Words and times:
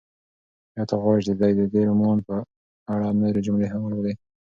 ایا 0.75 0.83
ته 0.89 0.95
غواړې 1.01 1.21
چې 1.27 1.33
د 1.59 1.61
دې 1.73 1.81
رومان 1.89 2.17
په 2.27 2.35
اړه 2.93 3.17
نورې 3.19 3.41
جملې 3.47 3.67
هم 3.73 3.81
ولولې؟ 3.83 4.13